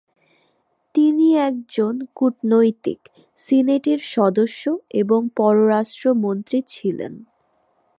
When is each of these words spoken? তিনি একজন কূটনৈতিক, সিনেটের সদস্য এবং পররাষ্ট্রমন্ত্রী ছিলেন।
তিনি 0.95 1.27
একজন 1.41 1.93
কূটনৈতিক, 2.15 2.99
সিনেটের 3.43 3.99
সদস্য 4.15 4.63
এবং 4.93 5.19
পররাষ্ট্রমন্ত্রী 5.35 6.59
ছিলেন। 6.67 7.13